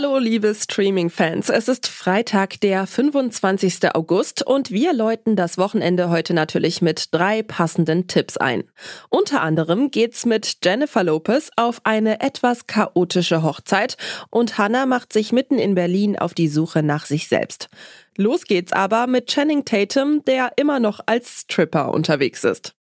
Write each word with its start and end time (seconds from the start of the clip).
Hallo, 0.00 0.18
liebe 0.18 0.54
Streaming-Fans. 0.54 1.48
Es 1.48 1.66
ist 1.66 1.88
Freitag, 1.88 2.60
der 2.60 2.86
25. 2.86 3.96
August 3.96 4.46
und 4.46 4.70
wir 4.70 4.92
läuten 4.92 5.34
das 5.34 5.58
Wochenende 5.58 6.08
heute 6.08 6.34
natürlich 6.34 6.80
mit 6.80 7.12
drei 7.12 7.42
passenden 7.42 8.06
Tipps 8.06 8.36
ein. 8.36 8.62
Unter 9.08 9.42
anderem 9.42 9.90
geht's 9.90 10.24
mit 10.24 10.58
Jennifer 10.62 11.02
Lopez 11.02 11.50
auf 11.56 11.80
eine 11.82 12.20
etwas 12.20 12.68
chaotische 12.68 13.42
Hochzeit 13.42 13.96
und 14.30 14.56
Hannah 14.56 14.86
macht 14.86 15.12
sich 15.12 15.32
mitten 15.32 15.58
in 15.58 15.74
Berlin 15.74 16.16
auf 16.16 16.32
die 16.32 16.46
Suche 16.46 16.84
nach 16.84 17.04
sich 17.04 17.26
selbst. 17.26 17.68
Los 18.16 18.44
geht's 18.44 18.72
aber 18.72 19.08
mit 19.08 19.26
Channing 19.26 19.64
Tatum, 19.64 20.24
der 20.24 20.52
immer 20.54 20.78
noch 20.78 21.00
als 21.06 21.40
Stripper 21.40 21.92
unterwegs 21.92 22.44
ist. 22.44 22.76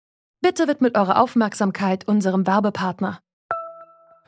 Bitte 0.42 0.68
widmet 0.68 0.98
eure 0.98 1.18
Aufmerksamkeit 1.18 2.08
unserem 2.08 2.48
Werbepartner. 2.48 3.23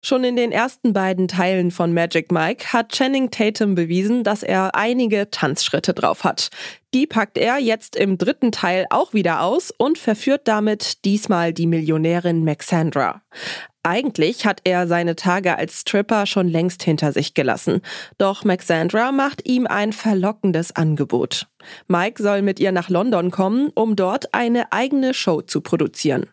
Schon 0.00 0.22
in 0.22 0.36
den 0.36 0.52
ersten 0.52 0.92
beiden 0.92 1.26
Teilen 1.26 1.72
von 1.72 1.92
Magic 1.92 2.30
Mike 2.30 2.72
hat 2.72 2.92
Channing 2.92 3.30
Tatum 3.30 3.74
bewiesen, 3.74 4.22
dass 4.22 4.44
er 4.44 4.76
einige 4.76 5.28
Tanzschritte 5.30 5.92
drauf 5.92 6.22
hat. 6.22 6.50
Die 6.94 7.06
packt 7.06 7.36
er 7.36 7.58
jetzt 7.58 7.96
im 7.96 8.16
dritten 8.16 8.52
Teil 8.52 8.86
auch 8.90 9.12
wieder 9.12 9.42
aus 9.42 9.72
und 9.76 9.98
verführt 9.98 10.42
damit 10.46 11.04
diesmal 11.04 11.52
die 11.52 11.66
Millionärin 11.66 12.44
Maxandra. 12.44 13.22
Eigentlich 13.82 14.46
hat 14.46 14.60
er 14.64 14.86
seine 14.86 15.16
Tage 15.16 15.56
als 15.56 15.80
Stripper 15.80 16.26
schon 16.26 16.46
längst 16.46 16.82
hinter 16.82 17.12
sich 17.12 17.34
gelassen. 17.34 17.80
Doch 18.18 18.44
Maxandra 18.44 19.12
macht 19.12 19.48
ihm 19.48 19.66
ein 19.66 19.92
verlockendes 19.92 20.76
Angebot. 20.76 21.46
Mike 21.88 22.22
soll 22.22 22.42
mit 22.42 22.60
ihr 22.60 22.70
nach 22.70 22.88
London 22.88 23.30
kommen, 23.30 23.70
um 23.74 23.96
dort 23.96 24.32
eine 24.32 24.72
eigene 24.72 25.12
Show 25.12 25.42
zu 25.42 25.60
produzieren. 25.60 26.26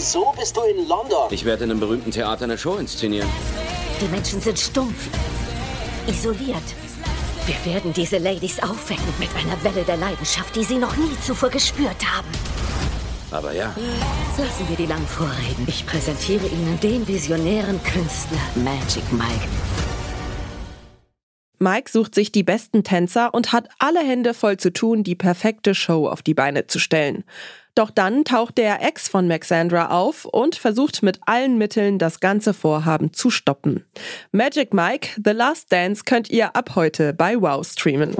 Wieso 0.00 0.32
bist 0.34 0.56
du 0.56 0.62
in 0.62 0.88
London? 0.88 1.28
Ich 1.30 1.44
werde 1.44 1.64
in 1.64 1.72
einem 1.72 1.78
berühmten 1.78 2.10
Theater 2.10 2.44
eine 2.44 2.56
Show 2.56 2.76
inszenieren. 2.76 3.28
Die 4.00 4.06
Menschen 4.06 4.40
sind 4.40 4.58
stumpf, 4.58 5.10
isoliert. 6.08 6.62
Wir 7.44 7.74
werden 7.74 7.92
diese 7.92 8.16
Ladies 8.16 8.62
aufwecken 8.62 9.12
mit 9.18 9.28
einer 9.36 9.62
Welle 9.62 9.84
der 9.84 9.98
Leidenschaft, 9.98 10.56
die 10.56 10.64
sie 10.64 10.78
noch 10.78 10.96
nie 10.96 11.14
zuvor 11.22 11.50
gespürt 11.50 12.02
haben. 12.10 12.28
Aber 13.30 13.52
ja, 13.52 13.74
Lassen 14.38 14.66
wir 14.70 14.76
die 14.78 14.86
lang 14.86 15.06
vorreden. 15.06 15.66
Ich 15.66 15.84
präsentiere 15.84 16.46
Ihnen 16.46 16.80
den 16.80 17.06
visionären 17.06 17.78
Künstler 17.82 18.40
Magic 18.54 19.04
Mike. 19.12 19.48
Mike 21.58 21.90
sucht 21.90 22.14
sich 22.14 22.32
die 22.32 22.42
besten 22.42 22.84
Tänzer 22.84 23.34
und 23.34 23.52
hat 23.52 23.68
alle 23.78 24.00
Hände 24.00 24.32
voll 24.32 24.56
zu 24.56 24.72
tun, 24.72 25.04
die 25.04 25.14
perfekte 25.14 25.74
Show 25.74 26.08
auf 26.08 26.22
die 26.22 26.32
Beine 26.32 26.68
zu 26.68 26.78
stellen. 26.78 27.22
Doch 27.74 27.90
dann 27.90 28.24
taucht 28.24 28.58
der 28.58 28.82
Ex 28.82 29.08
von 29.08 29.28
Maxandra 29.28 29.90
auf 29.90 30.24
und 30.24 30.56
versucht 30.56 31.02
mit 31.02 31.20
allen 31.26 31.58
Mitteln 31.58 31.98
das 31.98 32.20
ganze 32.20 32.54
Vorhaben 32.54 33.12
zu 33.12 33.30
stoppen. 33.30 33.84
Magic 34.32 34.74
Mike, 34.74 35.10
The 35.24 35.32
Last 35.32 35.72
Dance 35.72 36.02
könnt 36.04 36.30
ihr 36.30 36.56
ab 36.56 36.72
heute 36.74 37.12
bei 37.12 37.40
Wow 37.40 37.66
streamen. 37.66 38.14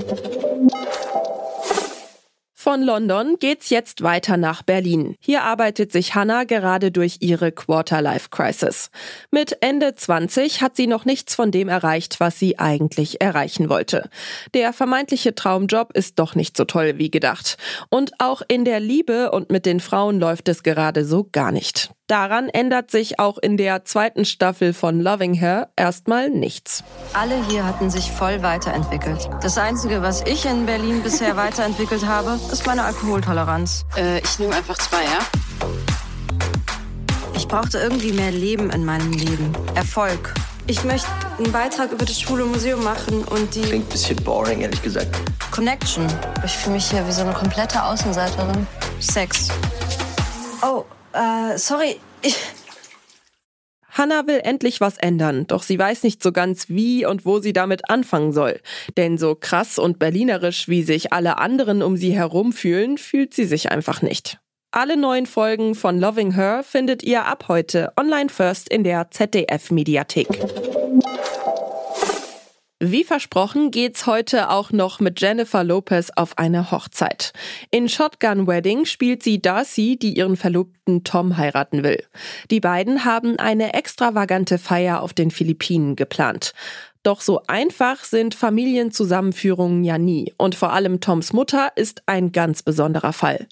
Von 2.71 2.85
London 2.85 3.35
geht's 3.41 3.69
jetzt 3.71 4.05
weiter 4.05 4.37
nach 4.37 4.63
Berlin. 4.63 5.17
Hier 5.19 5.43
arbeitet 5.43 5.91
sich 5.91 6.15
Hannah 6.15 6.45
gerade 6.45 6.93
durch 6.93 7.17
ihre 7.19 7.51
Quarter-Life-Crisis. 7.51 8.93
Mit 9.33 9.57
Ende 9.61 9.97
20 9.97 10.63
hat 10.63 10.77
sie 10.77 10.87
noch 10.87 11.05
nichts 11.05 11.35
von 11.35 11.51
dem 11.51 11.69
erreicht, 11.69 12.21
was 12.21 12.39
sie 12.39 12.61
eigentlich 12.61 13.21
erreichen 13.21 13.69
wollte. 13.71 14.09
Der 14.55 14.73
vermeintliche 14.73 15.35
Traumjob 15.35 15.97
ist 15.97 16.21
doch 16.21 16.37
nicht 16.37 16.57
so 16.57 16.65
toll 16.65 16.93
wie 16.97 17.11
gedacht. 17.11 17.57
Und 17.89 18.13
auch 18.21 18.41
in 18.47 18.65
der 18.65 18.79
Liebe 18.79 19.33
und 19.33 19.51
mit 19.51 19.67
den 19.67 19.81
Frauen 19.81 20.21
läuft 20.21 20.49
es 20.49 20.63
gerade 20.63 21.05
so 21.05 21.29
gar 21.33 21.51
nicht. 21.51 21.91
Daran 22.11 22.49
ändert 22.49 22.91
sich 22.91 23.21
auch 23.21 23.39
in 23.39 23.57
der 23.57 23.85
zweiten 23.85 24.25
Staffel 24.25 24.73
von 24.73 25.01
Loving 25.01 25.33
Her 25.33 25.69
erstmal 25.77 26.29
nichts. 26.29 26.83
Alle 27.13 27.37
hier 27.47 27.65
hatten 27.65 27.89
sich 27.89 28.11
voll 28.11 28.43
weiterentwickelt. 28.43 29.31
Das 29.45 29.57
Einzige, 29.57 30.03
was 30.03 30.23
ich 30.23 30.45
in 30.45 30.67
Berlin 30.67 31.05
bisher 31.05 31.37
weiterentwickelt 31.37 32.05
habe, 32.05 32.41
ist 32.51 32.67
meine 32.67 32.83
Alkoholtoleranz. 32.83 33.85
Äh, 33.97 34.19
ich 34.19 34.41
nehme 34.41 34.57
einfach 34.57 34.77
zwei, 34.79 35.05
ja? 35.05 35.21
Ich 37.37 37.47
brauchte 37.47 37.79
irgendwie 37.79 38.11
mehr 38.13 38.33
Leben 38.33 38.71
in 38.71 38.85
meinem 38.85 39.13
Leben. 39.13 39.53
Erfolg. 39.77 40.35
Ich 40.67 40.83
möchte 40.83 41.07
einen 41.39 41.53
Beitrag 41.53 41.93
über 41.93 42.07
das 42.07 42.21
Schwule 42.21 42.45
Museum 42.45 42.83
machen 42.83 43.23
und 43.23 43.55
die 43.55 43.61
Klingt 43.61 43.87
ein 43.87 43.89
bisschen 43.89 44.17
boring, 44.25 44.63
ehrlich 44.63 44.83
gesagt. 44.83 45.17
Connection. 45.53 46.09
Ich 46.45 46.57
fühle 46.57 46.75
mich 46.75 46.91
hier 46.91 47.07
wie 47.07 47.13
so 47.13 47.23
eine 47.23 47.35
komplette 47.35 47.81
Außenseiterin. 47.81 48.67
Sex. 48.99 49.47
Oh, 50.61 50.85
äh, 51.13 51.59
sorry. 51.59 51.97
Ich, 52.23 52.37
Hannah 53.91 54.27
will 54.27 54.41
endlich 54.43 54.81
was 54.81 54.99
ändern, 54.99 55.47
doch 55.47 55.63
sie 55.63 55.79
weiß 55.79 56.05
nicht 56.05 56.23
so 56.23 56.33
ganz, 56.33 56.69
wie 56.69 57.05
und 57.05 57.27
wo 57.27 57.41
sie 57.41 57.53
damit 57.53 57.91
anfangen 57.91 58.33
soll. 58.33 58.61
Denn 58.97 59.19
so 59.19 59.35
krass 59.35 59.79
und 59.79 59.99
berlinerisch, 59.99 60.69
wie 60.69 60.83
sich 60.83 61.13
alle 61.13 61.39
anderen 61.39 61.83
um 61.83 61.97
sie 61.97 62.13
herum 62.13 62.53
fühlen, 62.53 62.99
fühlt 62.99 63.35
sie 63.35 63.45
sich 63.45 63.71
einfach 63.71 64.03
nicht. 64.03 64.39
Alle 64.73 64.97
neuen 64.97 65.27
Folgen 65.27 65.75
von 65.75 65.99
Loving 65.99 66.35
Her 66.35 66.63
findet 66.63 67.03
ihr 67.03 67.25
ab 67.25 67.47
heute 67.49 67.93
online 67.97 68.29
first 68.29 68.69
in 68.69 68.85
der 68.85 69.11
ZDF 69.11 69.73
Mediathek. 69.73 70.29
Wie 72.83 73.05
versprochen 73.05 73.71
geht's 73.71 74.07
heute 74.07 74.49
auch 74.49 74.73
noch 74.73 75.01
mit 75.01 75.21
Jennifer 75.21 75.63
Lopez 75.63 76.11
auf 76.17 76.39
eine 76.39 76.71
Hochzeit. 76.71 77.35
In 77.71 77.91
Shotgun 77.91 78.47
Wedding 78.47 78.87
spielt 78.87 79.23
sie 79.23 79.43
Darcy, 79.43 79.99
die 79.99 80.17
ihren 80.17 80.39
Verlobten 80.39 81.05
Tom 81.05 81.37
heiraten 81.37 81.83
will. 81.83 82.03
Die 82.51 82.61
beiden 82.61 83.05
haben 83.05 83.39
eine 83.39 83.75
extravagante 83.75 84.57
Feier 84.57 85.03
auf 85.03 85.13
den 85.13 85.31
Philippinen 85.31 85.95
geplant. 85.95 86.55
Doch 87.03 87.21
so 87.21 87.43
einfach 87.49 88.03
sind 88.03 88.35
Familienzusammenführungen 88.35 89.85
ja 89.85 89.99
nie 89.99 90.33
und 90.39 90.55
vor 90.55 90.73
allem 90.73 91.01
Toms 91.01 91.35
Mutter 91.35 91.73
ist 91.77 92.03
ein 92.07 92.33
ganz 92.33 92.63
besonderer 92.63 93.13
Fall. 93.13 93.47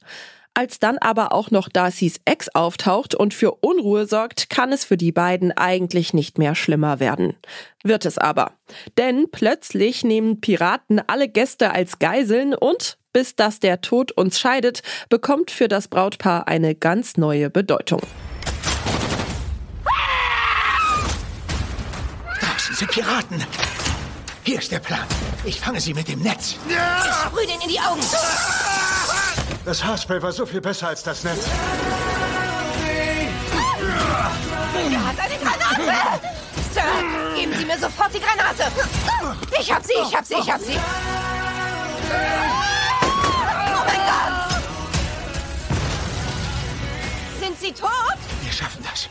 Als 0.58 0.80
dann 0.80 0.98
aber 0.98 1.30
auch 1.30 1.52
noch 1.52 1.68
Darcys 1.68 2.18
Ex 2.24 2.48
auftaucht 2.52 3.14
und 3.14 3.32
für 3.32 3.52
Unruhe 3.52 4.06
sorgt, 4.06 4.50
kann 4.50 4.72
es 4.72 4.84
für 4.84 4.96
die 4.96 5.12
beiden 5.12 5.56
eigentlich 5.56 6.14
nicht 6.14 6.36
mehr 6.36 6.56
schlimmer 6.56 6.98
werden. 6.98 7.36
Wird 7.84 8.04
es 8.04 8.18
aber. 8.18 8.54
Denn 8.96 9.30
plötzlich 9.30 10.02
nehmen 10.02 10.40
Piraten 10.40 11.00
alle 11.06 11.28
Gäste 11.28 11.70
als 11.70 12.00
Geiseln 12.00 12.54
und, 12.54 12.98
bis 13.12 13.36
dass 13.36 13.60
der 13.60 13.82
Tod 13.82 14.10
uns 14.10 14.40
scheidet, 14.40 14.82
bekommt 15.08 15.52
für 15.52 15.68
das 15.68 15.86
Brautpaar 15.86 16.48
eine 16.48 16.74
ganz 16.74 17.16
neue 17.16 17.50
Bedeutung. 17.50 18.00
Draußen 22.40 22.74
sind 22.74 22.90
Piraten. 22.90 23.44
Hier 24.42 24.58
ist 24.58 24.72
der 24.72 24.80
Plan. 24.80 25.06
Ich 25.44 25.60
fange 25.60 25.80
sie 25.80 25.94
mit 25.94 26.08
dem 26.08 26.20
Netz. 26.20 26.56
Sprüh 26.66 27.46
den 27.46 27.60
in 27.60 27.68
die 27.68 27.78
Augen. 27.78 28.00
Das 29.68 29.84
Haarspray 29.84 30.22
war 30.22 30.32
so 30.32 30.46
viel 30.46 30.62
besser 30.62 30.88
als 30.88 31.02
das 31.02 31.24
Netz. 31.24 31.46
Er 34.74 35.06
hat 35.06 35.20
eine 35.20 35.34
Granate! 35.36 36.22
Sir, 36.72 36.80
geben 37.36 37.52
Sie 37.54 37.66
mir 37.66 37.78
sofort 37.78 38.14
die 38.14 38.18
Granate! 38.18 38.72
Ich 39.60 39.70
hab 39.70 39.84
sie, 39.84 39.92
ich 39.92 40.16
hab 40.16 40.24
sie, 40.24 40.36
ich 40.36 40.50
hab 40.50 40.58
sie! 40.62 40.78
Oh 43.12 43.84
mein 43.84 44.00
Gott! 44.06 44.62
Sind 47.38 47.60
Sie 47.60 47.72
tot? 47.72 48.16
Wir 48.40 48.52
schaffen 48.52 48.82
das. 48.90 49.10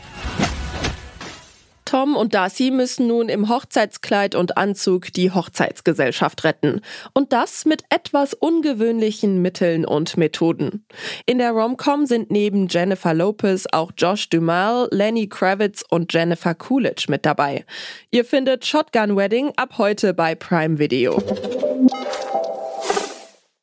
Tom 1.88 2.16
und 2.16 2.34
Darcy 2.34 2.70
müssen 2.70 3.06
nun 3.06 3.30
im 3.30 3.48
Hochzeitskleid 3.48 4.34
und 4.34 4.58
Anzug 4.58 5.10
die 5.14 5.30
Hochzeitsgesellschaft 5.30 6.44
retten. 6.44 6.82
Und 7.14 7.32
das 7.32 7.64
mit 7.64 7.82
etwas 7.88 8.34
ungewöhnlichen 8.34 9.40
Mitteln 9.40 9.86
und 9.86 10.18
Methoden. 10.18 10.84
In 11.24 11.38
der 11.38 11.52
Romcom 11.52 12.04
sind 12.04 12.30
neben 12.30 12.68
Jennifer 12.68 13.14
Lopez 13.14 13.64
auch 13.72 13.90
Josh 13.96 14.28
Duhamel, 14.28 14.88
Lenny 14.90 15.28
Kravitz 15.28 15.82
und 15.88 16.12
Jennifer 16.12 16.54
Coolidge 16.54 17.06
mit 17.08 17.24
dabei. 17.24 17.64
Ihr 18.10 18.26
findet 18.26 18.66
Shotgun 18.66 19.16
Wedding 19.16 19.54
ab 19.56 19.78
heute 19.78 20.12
bei 20.12 20.34
Prime 20.34 20.78
Video. 20.78 21.22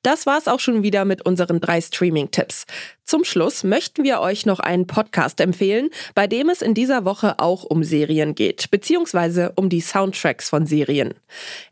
Das 0.06 0.27
war's 0.27 0.48
auch 0.48 0.60
schon 0.60 0.83
wieder 0.83 1.04
mit 1.04 1.25
unseren 1.25 1.60
drei 1.60 1.81
Streaming-Tipps. 1.81 2.66
Zum 3.07 3.24
Schluss 3.24 3.63
möchten 3.63 4.04
wir 4.04 4.19
euch 4.19 4.48
noch 4.48 4.60
einen 4.60 4.88
Podcast 4.88 5.40
empfehlen, 5.40 5.90
bei 6.16 6.25
dem 6.25 6.50
es 6.50 6.63
in 6.63 6.74
dieser 6.74 7.06
Woche 7.06 7.38
auch 7.38 7.63
um 7.63 7.84
Serien 7.84 8.34
geht, 8.34 8.72
beziehungsweise 8.72 9.54
um 9.56 9.69
die 9.69 9.81
Soundtracks 9.81 10.50
von 10.50 10.66
Serien. 10.66 11.13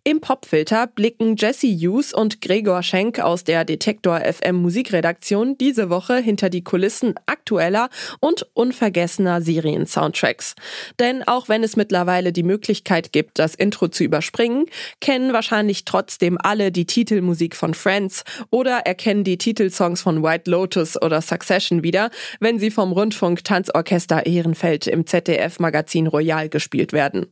Im 0.03 0.21
Popfilter 0.21 0.85
blicken 0.85 1.35
Jesse 1.35 1.75
Hughes 1.75 2.13
und 2.13 2.39
Gregor 2.41 2.83
Schenk 2.83 3.19
aus 3.19 3.43
der 3.43 3.65
Detektor 3.65 4.19
FM 4.19 4.57
Musikredaktion 4.57 5.57
diese 5.57 5.89
Woche 5.89 6.17
hinter 6.17 6.51
die 6.51 6.63
Kulissen 6.63 7.15
aktueller 7.25 7.89
und 8.19 8.45
unvergessener 8.53 9.41
Serien-Soundtracks. 9.41 10.53
Denn 10.99 11.23
auch 11.23 11.49
wenn 11.49 11.63
es 11.63 11.75
mittlerweile 11.75 12.31
die 12.31 12.43
Möglichkeit 12.43 13.11
gibt, 13.11 13.39
das 13.39 13.55
Intro 13.55 13.87
zu 13.87 14.03
überspringen, 14.03 14.67
kennen 14.99 15.33
wahrscheinlich 15.33 15.83
trotzdem 15.83 16.37
alle 16.39 16.71
die 16.71 16.85
Titelmusik 16.85 17.55
von 17.55 17.73
Friends 17.73 18.23
oder 18.51 18.85
erkennen 18.85 19.23
die 19.23 19.39
Titelsongs 19.39 20.03
von 20.03 20.21
White 20.21 20.51
Lotus 20.51 21.01
oder 21.01 21.22
Succession 21.23 21.83
wieder, 21.83 22.11
wenn 22.39 22.59
sie 22.59 22.69
vom 22.69 22.91
Rundfunk 22.91 23.43
Tanzorchester 23.43 24.25
Ehrenfeld 24.25 24.87
im 24.87 25.07
ZDF-Magazin 25.07 26.07
Royal 26.07 26.49
gespielt 26.49 26.93
werden. 26.93 27.25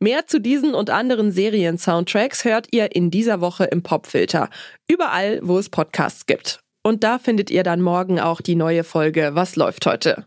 Mehr 0.00 0.26
zu 0.26 0.40
diesen 0.40 0.74
und 0.74 0.90
anderen 0.90 1.32
Serien-Soundtracks 1.32 2.44
hört 2.44 2.68
ihr 2.72 2.94
in 2.94 3.10
dieser 3.10 3.40
Woche 3.40 3.64
im 3.64 3.82
Popfilter. 3.82 4.50
Überall, 4.88 5.40
wo 5.42 5.58
es 5.58 5.68
Podcasts 5.68 6.26
gibt. 6.26 6.60
Und 6.82 7.02
da 7.02 7.18
findet 7.18 7.50
ihr 7.50 7.62
dann 7.62 7.80
morgen 7.80 8.20
auch 8.20 8.40
die 8.40 8.54
neue 8.54 8.84
Folge 8.84 9.30
Was 9.32 9.56
läuft 9.56 9.86
heute? 9.86 10.26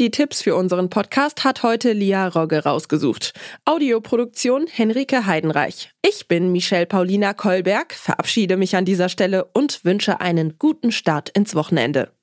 Die 0.00 0.10
Tipps 0.10 0.40
für 0.40 0.56
unseren 0.56 0.88
Podcast 0.88 1.44
hat 1.44 1.62
heute 1.62 1.92
Lia 1.92 2.26
Rogge 2.28 2.64
rausgesucht. 2.64 3.34
Audioproduktion 3.66 4.66
Henrike 4.66 5.26
Heidenreich. 5.26 5.90
Ich 6.00 6.26
bin 6.26 6.52
Michelle 6.52 6.86
Paulina 6.86 7.34
Kolberg, 7.34 7.92
verabschiede 7.92 8.56
mich 8.56 8.76
an 8.76 8.86
dieser 8.86 9.10
Stelle 9.10 9.44
und 9.52 9.84
wünsche 9.84 10.20
einen 10.22 10.58
guten 10.58 10.90
Start 10.90 11.28
ins 11.28 11.54
Wochenende. 11.54 12.12